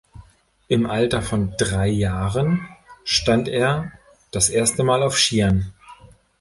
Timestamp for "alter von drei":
0.89-1.87